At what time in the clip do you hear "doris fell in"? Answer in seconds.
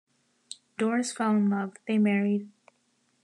0.79-1.51